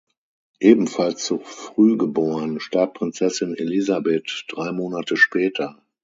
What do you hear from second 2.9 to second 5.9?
Prinzessin Elisabeth drei Monate später.